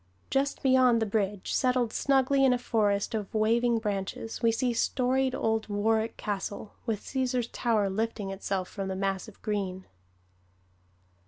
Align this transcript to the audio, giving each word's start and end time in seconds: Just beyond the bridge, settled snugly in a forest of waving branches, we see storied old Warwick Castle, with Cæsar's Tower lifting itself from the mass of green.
Just 0.31 0.63
beyond 0.63 0.99
the 0.99 1.05
bridge, 1.05 1.53
settled 1.53 1.93
snugly 1.93 2.43
in 2.43 2.53
a 2.53 2.57
forest 2.57 3.13
of 3.13 3.31
waving 3.35 3.77
branches, 3.77 4.41
we 4.41 4.51
see 4.51 4.73
storied 4.73 5.35
old 5.35 5.69
Warwick 5.69 6.17
Castle, 6.17 6.73
with 6.87 7.01
Cæsar's 7.01 7.49
Tower 7.49 7.87
lifting 7.87 8.31
itself 8.31 8.67
from 8.67 8.87
the 8.87 8.95
mass 8.95 9.27
of 9.27 9.39
green. 9.43 9.85